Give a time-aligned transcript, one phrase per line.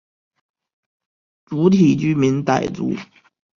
[1.45, 2.95] 主体居民傣族。